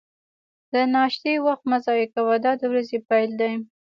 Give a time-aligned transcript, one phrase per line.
[0.73, 3.53] د ناشتې وخت مه ضایع کوه، دا د ورځې پیل دی.